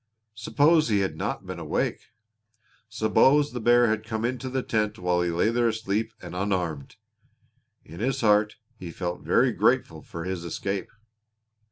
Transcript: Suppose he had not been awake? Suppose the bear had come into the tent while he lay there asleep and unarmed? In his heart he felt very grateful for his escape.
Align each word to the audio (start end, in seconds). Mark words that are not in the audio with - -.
Suppose 0.33 0.87
he 0.87 1.01
had 1.01 1.15
not 1.15 1.45
been 1.45 1.59
awake? 1.59 2.07
Suppose 2.89 3.51
the 3.53 3.59
bear 3.59 3.85
had 3.87 4.03
come 4.03 4.25
into 4.25 4.49
the 4.49 4.63
tent 4.63 4.97
while 4.97 5.21
he 5.21 5.29
lay 5.29 5.51
there 5.51 5.67
asleep 5.67 6.11
and 6.19 6.35
unarmed? 6.35 6.95
In 7.85 7.99
his 7.99 8.21
heart 8.21 8.55
he 8.79 8.89
felt 8.89 9.21
very 9.21 9.51
grateful 9.51 10.01
for 10.01 10.23
his 10.23 10.43
escape. 10.43 10.89